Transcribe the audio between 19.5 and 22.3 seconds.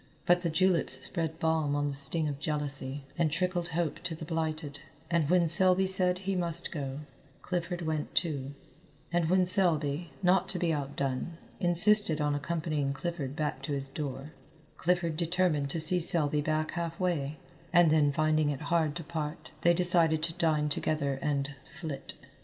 they decided to dine together and "flit."